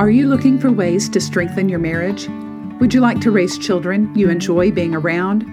[0.00, 2.26] Are you looking for ways to strengthen your marriage?
[2.80, 5.44] Would you like to raise children you enjoy being around?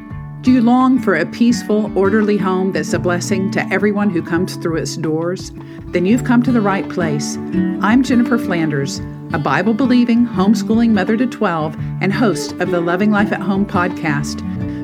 [0.42, 4.56] Do you long for a peaceful, orderly home that's a blessing to everyone who comes
[4.56, 5.52] through its doors?
[5.88, 7.36] Then you've come to the right place.
[7.82, 9.00] I'm Jennifer Flanders,
[9.34, 13.66] a Bible believing, homeschooling mother to 12 and host of the Loving Life at Home
[13.66, 14.42] podcast.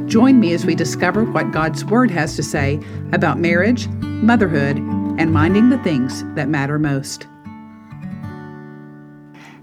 [0.09, 2.81] Join me as we discover what God's Word has to say
[3.13, 7.27] about marriage, motherhood, and minding the things that matter most.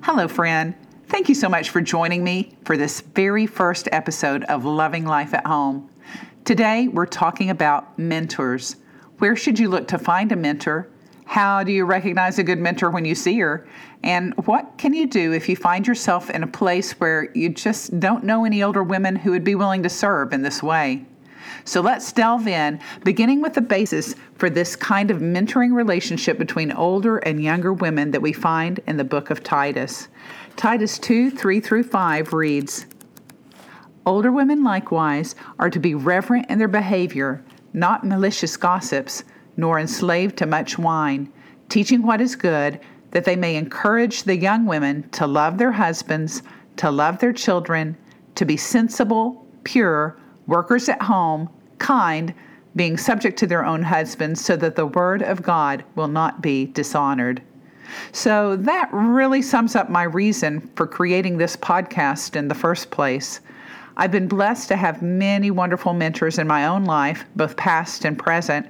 [0.02, 0.74] Hello, friend.
[1.08, 5.34] Thank you so much for joining me for this very first episode of Loving Life
[5.34, 5.90] at Home.
[6.46, 8.76] Today, we're talking about mentors.
[9.18, 10.88] Where should you look to find a mentor?
[11.26, 13.68] How do you recognize a good mentor when you see her?
[14.02, 18.00] And what can you do if you find yourself in a place where you just
[18.00, 21.04] don't know any older women who would be willing to serve in this way?
[21.64, 26.72] So let's delve in, beginning with the basis for this kind of mentoring relationship between
[26.72, 30.08] older and younger women that we find in the book of Titus.
[30.56, 32.86] Titus 2 3 through 5 reads
[34.06, 39.24] Older women likewise are to be reverent in their behavior, not malicious gossips,
[39.56, 41.30] nor enslaved to much wine,
[41.68, 46.42] teaching what is good, that they may encourage the young women to love their husbands,
[46.76, 47.96] to love their children,
[48.36, 52.34] to be sensible, pure, workers at home, kind,
[52.76, 56.66] being subject to their own husbands, so that the word of God will not be
[56.66, 57.42] dishonored.
[58.12, 63.40] So that really sums up my reason for creating this podcast in the first place.
[63.96, 68.18] I've been blessed to have many wonderful mentors in my own life, both past and
[68.18, 68.66] present.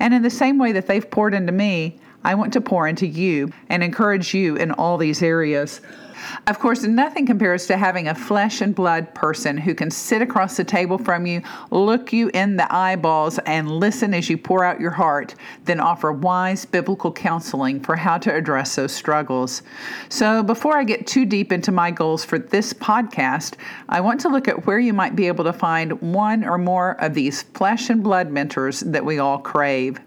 [0.00, 3.06] And in the same way that they've poured into me, I want to pour into
[3.06, 5.80] you and encourage you in all these areas.
[6.46, 10.56] Of course, nothing compares to having a flesh and blood person who can sit across
[10.56, 14.80] the table from you, look you in the eyeballs, and listen as you pour out
[14.80, 19.62] your heart, then offer wise biblical counseling for how to address those struggles.
[20.08, 23.54] So, before I get too deep into my goals for this podcast,
[23.88, 26.92] I want to look at where you might be able to find one or more
[27.00, 30.00] of these flesh and blood mentors that we all crave.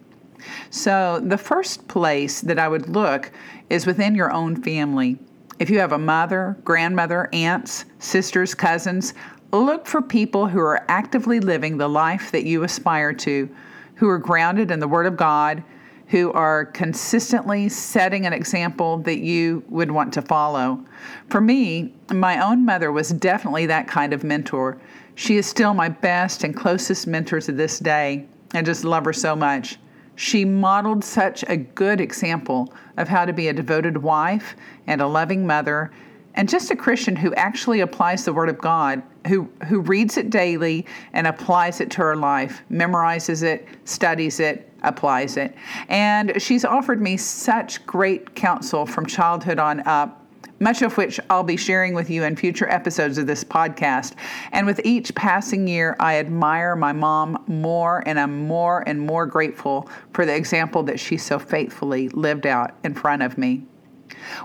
[0.70, 3.32] So, the first place that I would look
[3.70, 5.18] is within your own family.
[5.58, 9.14] If you have a mother, grandmother, aunts, sisters, cousins,
[9.54, 13.50] look for people who are actively living the life that you aspire to,
[13.96, 15.64] who are grounded in the Word of God,
[16.08, 20.84] who are consistently setting an example that you would want to follow.
[21.30, 24.78] For me, my own mother was definitely that kind of mentor.
[25.16, 28.28] She is still my best and closest mentor to this day.
[28.54, 29.78] I just love her so much.
[30.16, 34.56] She modeled such a good example of how to be a devoted wife
[34.88, 35.92] and a loving mother
[36.36, 40.30] and just a Christian who actually applies the Word of God, who, who reads it
[40.30, 45.56] daily and applies it to her life, memorizes it, studies it, applies it.
[45.88, 50.25] And she's offered me such great counsel from childhood on up
[50.60, 54.14] much of which I'll be sharing with you in future episodes of this podcast.
[54.52, 59.26] And with each passing year, I admire my mom more, and I'm more and more
[59.26, 63.64] grateful for the example that she so faithfully lived out in front of me.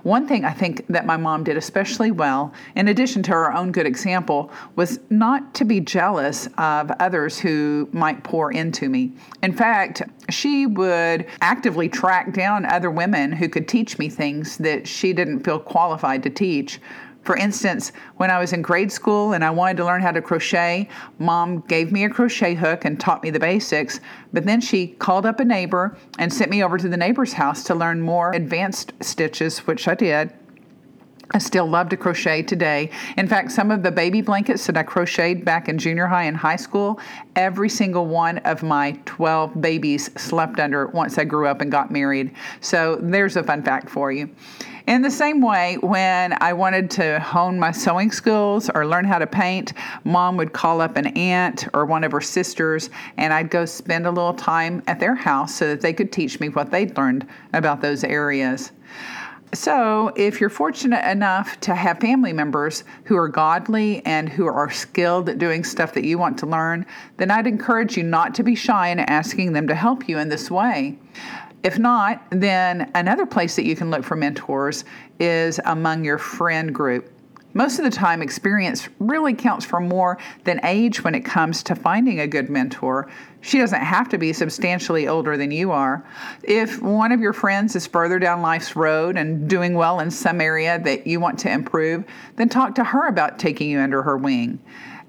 [0.02, 3.72] One thing I think that my mom did especially well, in addition to her own
[3.72, 9.12] good example, was not to be jealous of others who might pour into me.
[9.42, 14.86] In fact, she would actively track down other women who could teach me things that
[14.86, 16.80] she didn't feel qualified to teach
[17.22, 20.22] for instance, when I was in grade school and I wanted to learn how to
[20.22, 20.88] crochet,
[21.18, 24.00] mom gave me a crochet hook and taught me the basics,
[24.32, 27.62] but then she called up a neighbor and sent me over to the neighbor's house
[27.64, 30.32] to learn more advanced stitches, which I did.
[31.32, 32.90] I still love to crochet today.
[33.16, 36.36] In fact, some of the baby blankets that I crocheted back in junior high and
[36.36, 36.98] high school,
[37.36, 41.92] every single one of my 12 babies slept under once I grew up and got
[41.92, 42.34] married.
[42.60, 44.28] So there's a fun fact for you.
[44.90, 49.20] In the same way, when I wanted to hone my sewing skills or learn how
[49.20, 53.50] to paint, mom would call up an aunt or one of her sisters, and I'd
[53.50, 56.72] go spend a little time at their house so that they could teach me what
[56.72, 58.72] they'd learned about those areas.
[59.52, 64.70] So, if you're fortunate enough to have family members who are godly and who are
[64.70, 66.84] skilled at doing stuff that you want to learn,
[67.16, 70.28] then I'd encourage you not to be shy in asking them to help you in
[70.28, 70.98] this way.
[71.62, 74.84] If not, then another place that you can look for mentors
[75.18, 77.12] is among your friend group.
[77.52, 81.74] Most of the time, experience really counts for more than age when it comes to
[81.74, 83.10] finding a good mentor.
[83.40, 86.06] She doesn't have to be substantially older than you are.
[86.44, 90.40] If one of your friends is further down life's road and doing well in some
[90.40, 92.04] area that you want to improve,
[92.36, 94.60] then talk to her about taking you under her wing.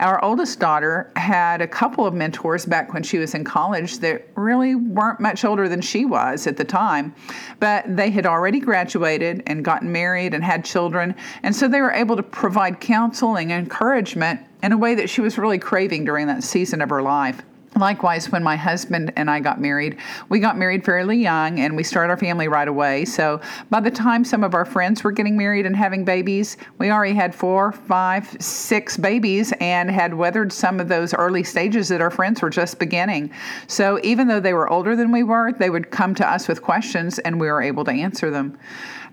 [0.01, 4.27] Our oldest daughter had a couple of mentors back when she was in college that
[4.35, 7.13] really weren't much older than she was at the time,
[7.59, 11.13] but they had already graduated and gotten married and had children,
[11.43, 15.21] and so they were able to provide counseling and encouragement in a way that she
[15.21, 17.43] was really craving during that season of her life.
[17.81, 19.97] Likewise, when my husband and I got married,
[20.29, 23.05] we got married fairly young and we started our family right away.
[23.05, 23.41] So
[23.71, 27.15] by the time some of our friends were getting married and having babies, we already
[27.15, 32.11] had four, five, six babies and had weathered some of those early stages that our
[32.11, 33.31] friends were just beginning.
[33.65, 36.61] So even though they were older than we were, they would come to us with
[36.61, 38.59] questions and we were able to answer them.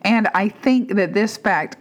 [0.03, 1.79] And I think that this fact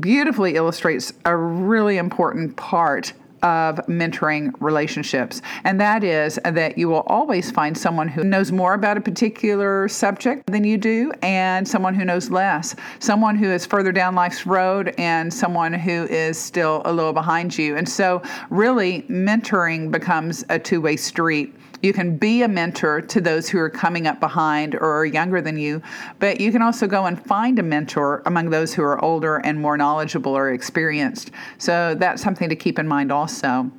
[0.00, 5.42] beautifully illustrates a really important part of mentoring relationships.
[5.64, 9.88] And that is that you will always find someone who knows more about a particular
[9.88, 12.74] subject than you do, and someone who knows less.
[12.98, 17.56] Someone who is further down life's road, and someone who is still a little behind
[17.56, 17.76] you.
[17.76, 21.54] And so, really, mentoring becomes a two way street.
[21.82, 25.40] You can be a mentor to those who are coming up behind or are younger
[25.40, 25.80] than you,
[26.18, 29.58] but you can also go and find a mentor among those who are older and
[29.58, 31.30] more knowledgeable or experienced.
[31.56, 33.70] So that's something to keep in mind also.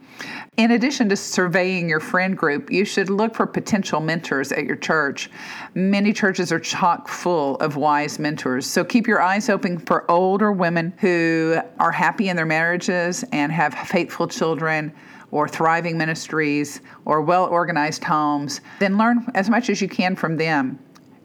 [0.57, 4.75] In addition to surveying your friend group, you should look for potential mentors at your
[4.75, 5.29] church.
[5.73, 10.51] Many churches are chock full of wise mentors, so keep your eyes open for older
[10.51, 14.91] women who are happy in their marriages and have faithful children
[15.31, 20.37] or thriving ministries or well organized homes, then learn as much as you can from
[20.37, 20.77] them.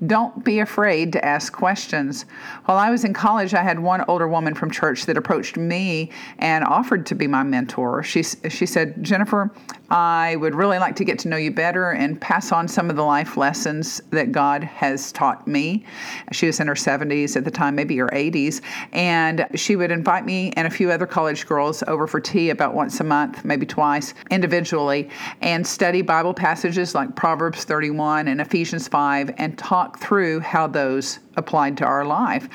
[0.04, 2.26] Don't be afraid to ask questions.
[2.66, 6.10] While I was in college, I had one older woman from church that approached me
[6.38, 8.02] and offered to be my mentor.
[8.02, 9.50] She, she said, Jennifer,
[9.90, 12.96] I would really like to get to know you better and pass on some of
[12.96, 15.84] the life lessons that God has taught me.
[16.32, 18.60] She was in her 70s at the time, maybe her 80s,
[18.92, 22.74] and she would invite me and a few other college girls over for tea about
[22.74, 25.08] once a month, maybe twice, individually,
[25.40, 31.20] and study Bible passages like Proverbs 31 and Ephesians 5 and talk through how those
[31.36, 32.48] applied to our life.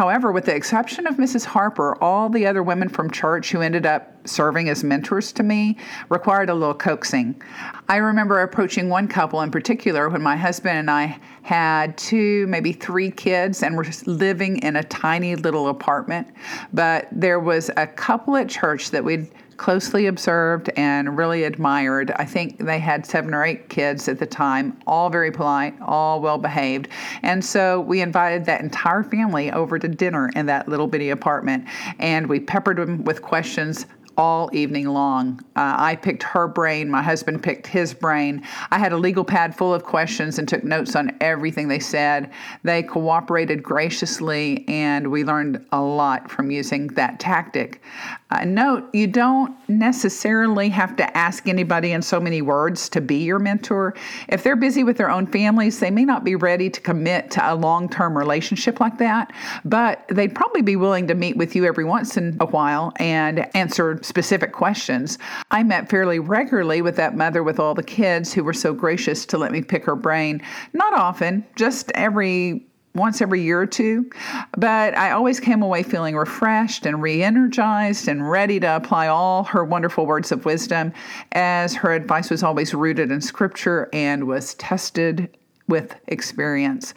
[0.00, 1.44] However, with the exception of Mrs.
[1.44, 5.76] Harper, all the other women from church who ended up serving as mentors to me
[6.08, 7.38] required a little coaxing.
[7.86, 12.72] I remember approaching one couple in particular when my husband and I had two, maybe
[12.72, 16.28] three kids, and were living in a tiny little apartment.
[16.72, 19.28] But there was a couple at church that we'd
[19.60, 22.10] closely observed and really admired.
[22.12, 26.22] I think they had seven or eight kids at the time, all very polite, all
[26.22, 26.88] well behaved.
[27.22, 31.66] And so we invited that entire family over to dinner in that little bitty apartment,
[31.98, 33.84] and we peppered them with questions
[34.20, 35.40] all evening long.
[35.56, 38.46] Uh, I picked her brain, my husband picked his brain.
[38.70, 42.30] I had a legal pad full of questions and took notes on everything they said.
[42.62, 47.82] They cooperated graciously, and we learned a lot from using that tactic.
[48.30, 53.16] Uh, note, you don't necessarily have to ask anybody in so many words to be
[53.16, 53.94] your mentor.
[54.28, 57.52] If they're busy with their own families, they may not be ready to commit to
[57.52, 59.32] a long term relationship like that,
[59.64, 63.48] but they'd probably be willing to meet with you every once in a while and
[63.56, 65.18] answer specific questions.
[65.50, 69.24] I met fairly regularly with that mother with all the kids who were so gracious
[69.26, 70.42] to let me pick her brain.
[70.72, 74.10] Not often, just every once every year or two,
[74.56, 79.44] but I always came away feeling refreshed and re energized and ready to apply all
[79.44, 80.92] her wonderful words of wisdom,
[81.32, 85.36] as her advice was always rooted in scripture and was tested
[85.68, 86.94] with experience.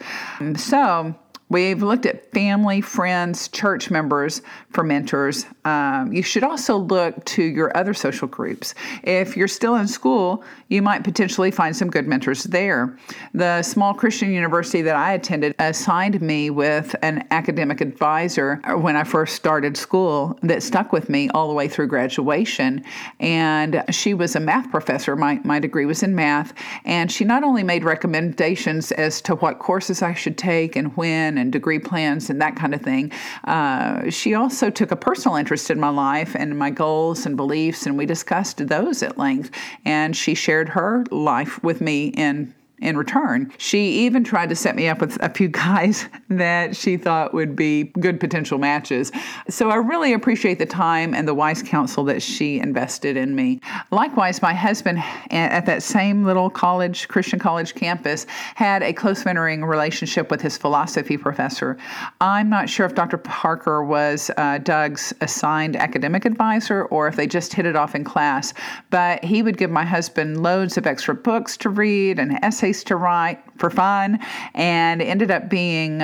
[0.56, 1.14] So,
[1.50, 4.40] We've looked at family, friends, church members
[4.70, 5.46] for mentors.
[5.64, 8.74] Um, you should also look to your other social groups.
[9.02, 12.98] If you're still in school, you might potentially find some good mentors there.
[13.32, 19.04] The small Christian university that I attended assigned me with an academic advisor when I
[19.04, 22.84] first started school that stuck with me all the way through graduation.
[23.20, 25.16] And she was a math professor.
[25.16, 26.52] My, my degree was in math.
[26.84, 31.38] And she not only made recommendations as to what courses I should take and when
[31.38, 33.12] and degree plans and that kind of thing.
[33.44, 37.86] Uh, she also took a personal interest in my life and my goals and beliefs,
[37.86, 39.50] and we discussed those at length.
[39.84, 43.52] And she shared her life with me in in return.
[43.56, 47.56] She even tried to set me up with a few guys that she thought would
[47.56, 49.10] be good potential matches.
[49.48, 53.60] So I really appreciate the time and the wise counsel that she invested in me.
[53.90, 54.98] Likewise, my husband
[55.30, 60.58] at that same little college, Christian college campus, had a close mentoring relationship with his
[60.58, 61.78] philosophy professor.
[62.20, 63.18] I'm not sure if Dr.
[63.18, 68.04] Parker was uh, Doug's assigned academic advisor or if they just hit it off in
[68.04, 68.52] class,
[68.90, 72.84] but he would give my husband loads of extra books to read and essays essays
[72.84, 74.18] to write, for fun
[74.54, 76.02] and ended up being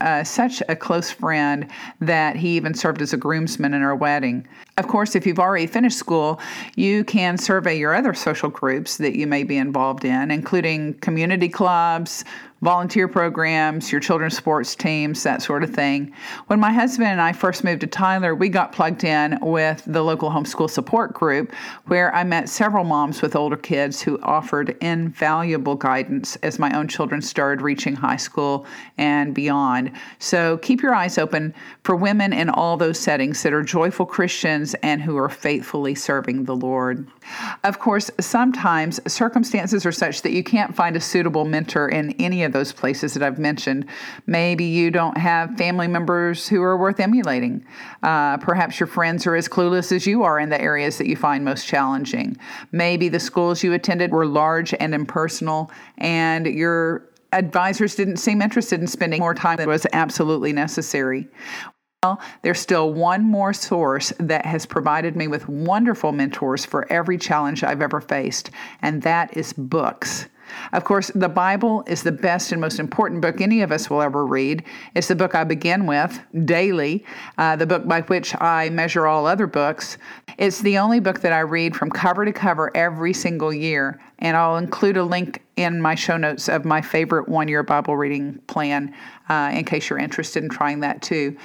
[0.00, 1.68] uh, such a close friend
[2.00, 4.46] that he even served as a groomsman in our wedding.
[4.76, 6.40] Of course, if you've already finished school,
[6.76, 11.48] you can survey your other social groups that you may be involved in, including community
[11.48, 12.24] clubs,
[12.60, 16.12] volunteer programs, your children's sports teams, that sort of thing.
[16.48, 20.02] When my husband and I first moved to Tyler, we got plugged in with the
[20.02, 21.52] local homeschool support group
[21.86, 26.87] where I met several moms with older kids who offered invaluable guidance as my own
[26.88, 28.66] children started reaching high school
[28.96, 29.92] and beyond.
[30.18, 31.54] So keep your eyes open
[31.84, 36.44] for women in all those settings that are joyful Christians and who are faithfully serving
[36.44, 37.06] the Lord.
[37.64, 42.42] Of course, sometimes circumstances are such that you can't find a suitable mentor in any
[42.42, 43.86] of those places that I've mentioned.
[44.26, 47.64] Maybe you don't have family members who are worth emulating.
[48.02, 51.16] Uh, perhaps your friends are as clueless as you are in the areas that you
[51.16, 52.36] find most challenging.
[52.72, 56.77] Maybe the schools you attended were large and impersonal, and your
[57.32, 61.28] advisors didn't seem interested in spending more time than was absolutely necessary.
[62.04, 67.18] Well, there's still one more source that has provided me with wonderful mentors for every
[67.18, 68.50] challenge I've ever faced,
[68.82, 70.28] and that is books.
[70.72, 74.00] Of course, the Bible is the best and most important book any of us will
[74.00, 74.64] ever read.
[74.94, 77.04] It's the book I begin with daily,
[77.36, 79.98] uh, the book by which I measure all other books.
[80.38, 84.36] It's the only book that I read from cover to cover every single year, and
[84.36, 88.38] I'll include a link in my show notes of my favorite one year Bible reading
[88.46, 88.94] plan
[89.28, 91.36] uh, in case you're interested in trying that too.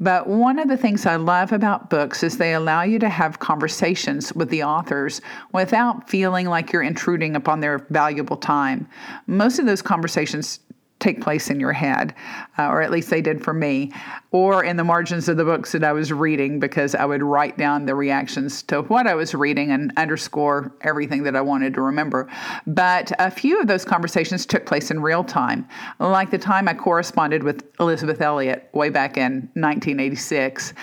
[0.00, 3.38] But one of the things I love about books is they allow you to have
[3.40, 5.20] conversations with the authors
[5.52, 8.88] without feeling like you're intruding upon their valuable time.
[9.26, 10.60] Most of those conversations
[11.00, 12.14] take place in your head,
[12.58, 13.92] uh, or at least they did for me,
[14.30, 17.56] or in the margins of the books that I was reading because I would write
[17.56, 21.82] down the reactions to what I was reading and underscore everything that I wanted to
[21.82, 22.28] remember.
[22.66, 25.68] But a few of those conversations took place in real time,
[26.00, 30.74] like the time I corresponded with Elisabeth Elliot way back in 1986.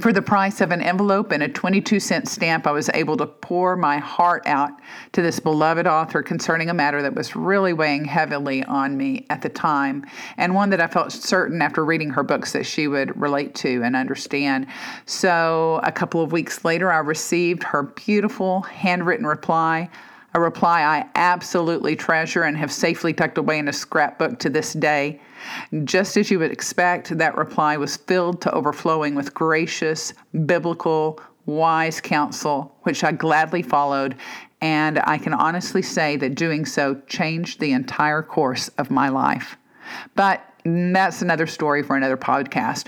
[0.00, 3.26] For the price of an envelope and a 22 cent stamp, I was able to
[3.26, 4.72] pour my heart out
[5.12, 9.42] to this beloved author concerning a matter that was really weighing heavily on me at
[9.42, 10.04] the time,
[10.36, 13.82] and one that I felt certain after reading her books that she would relate to
[13.84, 14.66] and understand.
[15.06, 19.90] So, a couple of weeks later, I received her beautiful handwritten reply
[20.34, 24.72] a reply I absolutely treasure and have safely tucked away in a scrapbook to this
[24.72, 25.20] day.
[25.84, 30.14] Just as you would expect, that reply was filled to overflowing with gracious,
[30.46, 34.16] biblical, wise counsel, which I gladly followed,
[34.60, 39.56] and I can honestly say that doing so changed the entire course of my life.
[40.14, 42.86] But that's another story for another podcast.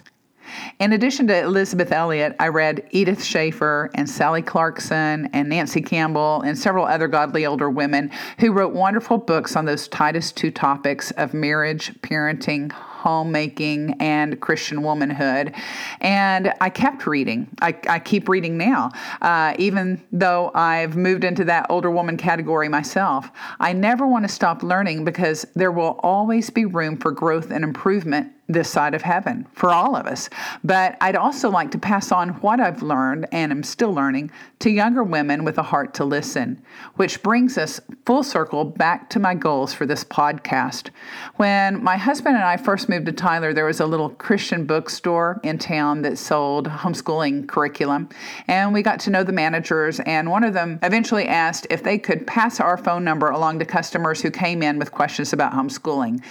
[0.79, 6.43] In addition to Elisabeth Elliot, I read Edith Schaeffer and Sally Clarkson and Nancy Campbell
[6.43, 11.11] and several other godly older women who wrote wonderful books on those Titus two topics
[11.13, 12.73] of marriage, parenting,
[13.07, 15.55] homemaking and Christian womanhood.
[16.01, 17.47] And I kept reading.
[17.61, 18.91] I, I keep reading now,
[19.23, 23.31] uh, even though I've moved into that older woman category myself.
[23.61, 27.63] I never want to stop learning because there will always be room for growth and
[27.63, 30.31] improvement this side of heaven for all of us.
[30.63, 34.71] But I'd also like to pass on what I've learned and am still learning to
[34.71, 36.63] younger women with a heart to listen,
[36.95, 40.91] which brings us full circle back to my goals for this podcast.
[41.37, 45.38] When my husband and I first moved to Tyler, there was a little Christian bookstore
[45.43, 48.09] in town that sold homeschooling curriculum,
[48.49, 51.99] and we got to know the managers, and one of them eventually asked if they
[51.99, 56.23] could pass our phone number along to customers who came in with questions about homeschooling.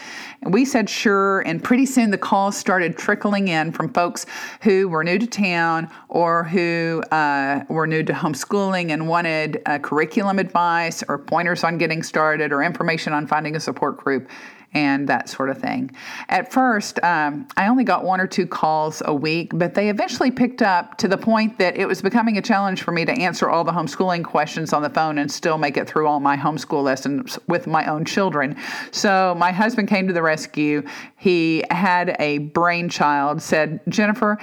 [0.41, 4.25] And we said sure, and pretty soon the calls started trickling in from folks
[4.61, 9.77] who were new to town or who uh, were new to homeschooling and wanted uh,
[9.77, 14.27] curriculum advice or pointers on getting started or information on finding a support group
[14.75, 15.89] and that sort of thing.
[16.29, 20.29] At first, um, I only got one or two calls a week, but they eventually
[20.29, 23.49] picked up to the point that it was becoming a challenge for me to answer
[23.49, 26.83] all the homeschooling questions on the phone and still make it through all my homeschool
[26.83, 28.55] lessons with my own children.
[28.91, 30.83] So my husband came to the rescue.
[31.15, 34.37] He had a brainchild, said, Jennifer,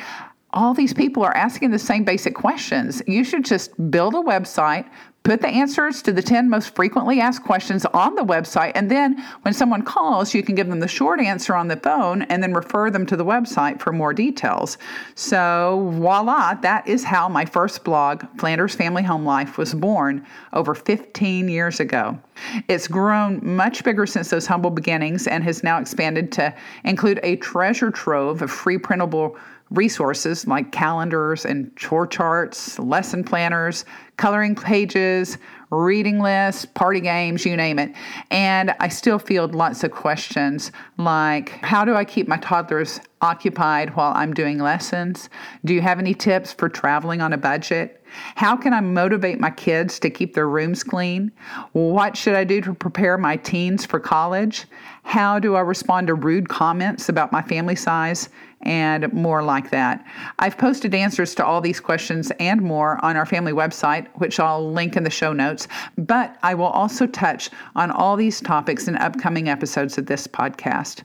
[0.55, 3.03] all these people are asking the same basic questions.
[3.07, 4.87] You should just build a website,
[5.25, 9.25] Put the answers to the 10 most frequently asked questions on the website, and then
[9.43, 12.53] when someone calls, you can give them the short answer on the phone and then
[12.53, 14.79] refer them to the website for more details.
[15.15, 20.75] So, voila, that is how my first blog, Flanders Family Home Life, was born over
[20.75, 22.19] 15 years ago.
[22.67, 26.53] It's grown much bigger since those humble beginnings and has now expanded to
[26.83, 29.37] include a treasure trove of free printable
[29.73, 33.85] resources like calendars and chore charts, lesson planners,
[34.17, 35.39] coloring pages,
[35.71, 37.93] reading lists, party games, you name it.
[38.31, 43.97] And I still field lots of questions like how do I keep my toddlers occupied
[43.97, 45.31] while I'm doing lessons?
[45.65, 48.05] Do you have any tips for traveling on a budget?
[48.35, 51.33] How can I motivate my kids to keep their rooms clean?
[51.73, 54.67] What should I do to prepare my teens for college?
[55.05, 58.29] How do I respond to rude comments about my family size?
[58.65, 60.05] And more like that.
[60.39, 64.73] I've posted answers to all these questions and more on our family website, which I'll
[64.73, 65.67] link in the show notes.
[65.99, 71.03] But I will also touch on all these topics in upcoming episodes of this podcast.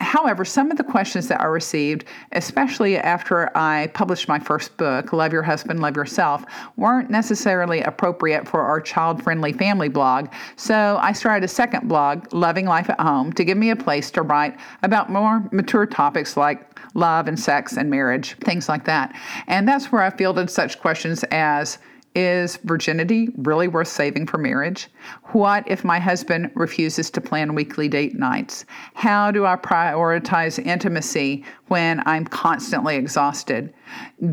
[0.00, 5.12] However, some of the questions that I received, especially after I published my first book,
[5.12, 6.44] Love Your Husband, Love Yourself,
[6.76, 10.28] weren't necessarily appropriate for our child friendly family blog.
[10.56, 14.10] So I started a second blog, Loving Life at Home, to give me a place
[14.12, 19.14] to write about more mature topics like love and sex and marriage, things like that.
[19.46, 21.78] And that's where I fielded such questions as,
[22.14, 24.88] is virginity really worth saving for marriage?
[25.32, 28.64] What if my husband refuses to plan weekly date nights?
[28.94, 33.72] How do I prioritize intimacy when I'm constantly exhausted?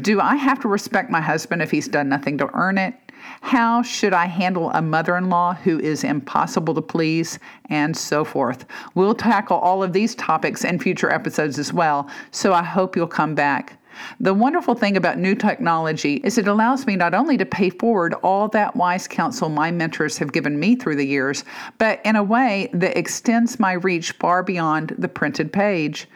[0.01, 2.93] Do I have to respect my husband if he's done nothing to earn it?
[3.41, 7.39] How should I handle a mother in law who is impossible to please?
[7.69, 8.65] And so forth.
[8.95, 13.07] We'll tackle all of these topics in future episodes as well, so I hope you'll
[13.07, 13.77] come back.
[14.19, 18.13] The wonderful thing about new technology is it allows me not only to pay forward
[18.23, 21.43] all that wise counsel my mentors have given me through the years,
[21.77, 26.07] but in a way that extends my reach far beyond the printed page.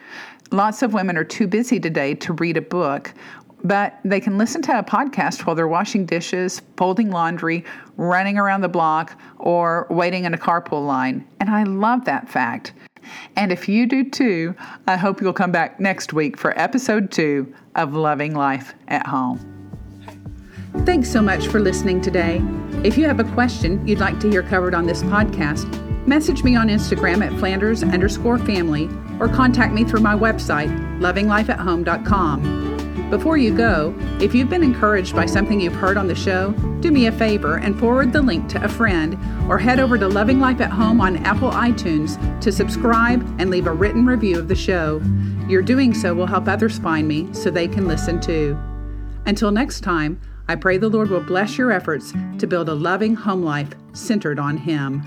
[0.52, 3.14] Lots of women are too busy today to read a book,
[3.64, 7.66] but they can listen to a podcast while they're washing dishes, folding laundry,
[7.98, 11.28] running around the block, or waiting in a carpool line.
[11.40, 12.74] And I love that fact.
[13.36, 14.56] And if you do too,
[14.88, 19.52] I hope you'll come back next week for episode two of Loving Life at Home.
[20.86, 22.42] Thanks so much for listening today.
[22.84, 25.66] If you have a question you'd like to hear covered on this podcast,
[26.06, 30.70] message me on Instagram at Flanders underscore family or contact me through my website,
[31.00, 33.10] lovinglifeathome.com.
[33.10, 36.54] Before you go, if you've been encouraged by something you've heard on the show,
[36.86, 39.18] do me a favor and forward the link to a friend
[39.50, 43.66] or head over to Loving Life at Home on Apple iTunes to subscribe and leave
[43.66, 45.02] a written review of the show.
[45.48, 48.56] Your doing so will help others find me so they can listen too.
[49.26, 53.16] Until next time, I pray the Lord will bless your efforts to build a loving
[53.16, 55.02] home life centered on Him.